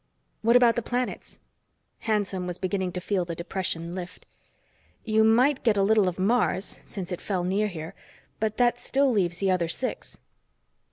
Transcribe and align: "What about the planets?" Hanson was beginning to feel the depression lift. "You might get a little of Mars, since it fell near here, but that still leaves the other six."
"What 0.41 0.55
about 0.55 0.75
the 0.75 0.81
planets?" 0.81 1.37
Hanson 1.99 2.47
was 2.47 2.57
beginning 2.57 2.91
to 2.93 2.99
feel 2.99 3.23
the 3.23 3.35
depression 3.35 3.93
lift. 3.93 4.25
"You 5.05 5.23
might 5.23 5.63
get 5.63 5.77
a 5.77 5.83
little 5.83 6.07
of 6.07 6.17
Mars, 6.17 6.79
since 6.83 7.11
it 7.11 7.21
fell 7.21 7.43
near 7.43 7.67
here, 7.67 7.93
but 8.39 8.57
that 8.57 8.79
still 8.79 9.11
leaves 9.11 9.37
the 9.37 9.51
other 9.51 9.67
six." 9.67 10.17